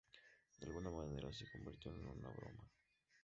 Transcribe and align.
De 0.57 0.65
alguna 0.65 0.89
manera, 0.89 1.31
se 1.31 1.45
convirtió 1.51 1.93
en 1.93 2.07
una 2.07 2.29
broma. 2.31 2.67